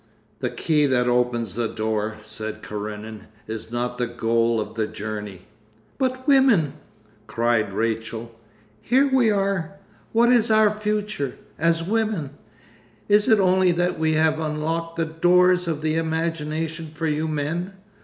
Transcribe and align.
'The 0.39 0.49
key 0.49 0.85
that 0.87 1.07
opens 1.07 1.53
the 1.53 1.67
door,' 1.67 2.15
said 2.23 2.63
Karenin, 2.63 3.27
'is 3.47 3.71
not 3.71 3.99
the 3.99 4.07
goal 4.07 4.59
of 4.59 4.73
the 4.73 4.87
journey.' 4.87 5.45
'But 5.99 6.25
women!' 6.27 6.73
cried 7.27 7.71
Rachel. 7.71 8.33
'Here 8.81 9.07
we 9.07 9.29
are! 9.29 9.73
What 10.11 10.33
is 10.33 10.49
our 10.49 10.71
future—as 10.71 11.83
women? 11.83 12.31
Is 13.07 13.27
it 13.27 13.39
only 13.39 13.71
that 13.73 13.99
we 13.99 14.13
have 14.13 14.39
unlocked 14.39 14.95
the 14.95 15.05
doors 15.05 15.67
of 15.67 15.83
the 15.83 15.97
imagination 15.97 16.89
for 16.95 17.05
you 17.05 17.27
men? 17.27 17.73